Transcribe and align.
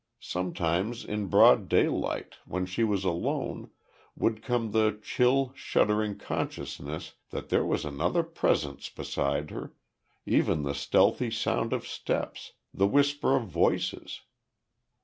Sometimes 0.19 1.05
in 1.05 1.27
broad 1.27 1.69
daylight, 1.69 2.37
when 2.45 2.65
she 2.65 2.83
was 2.83 3.03
alone, 3.03 3.69
would 4.15 4.41
come 4.41 4.71
the 4.71 4.99
chill, 5.03 5.51
shuddering 5.53 6.17
consciousness 6.17 7.13
that 7.29 7.49
there 7.49 7.63
was 7.63 7.85
another 7.85 8.23
Presence 8.23 8.89
beside 8.89 9.51
her, 9.51 9.75
even 10.25 10.63
the 10.63 10.73
stealthy 10.73 11.29
sound 11.29 11.71
of 11.71 11.85
steps, 11.87 12.53
the 12.73 12.87
whisper 12.87 13.35
of 13.35 13.43
voices. 13.43 14.21